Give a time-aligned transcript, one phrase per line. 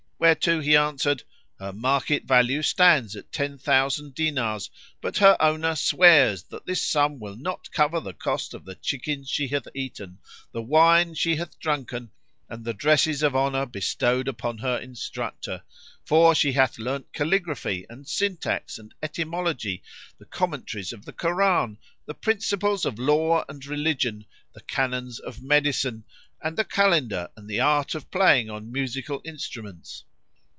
[0.21, 1.23] whereto he answered,
[1.57, 4.69] "Her market value stands at ten thousand dinars,
[5.01, 9.27] but her owner swears that this sum will not cover the cost of the chickens
[9.31, 10.19] she hath eaten,
[10.51, 12.11] the wine she hath drunken
[12.47, 15.63] and the dresses of honour bestowed upon her instructor:
[16.05, 19.81] for she hath learned calligraphy and syntax and etymology;
[20.19, 26.03] the commentaries of the Koran; the principles of law and religion; the canons of medicine,
[26.43, 30.03] and the calendar and the art of playing on musical instruments."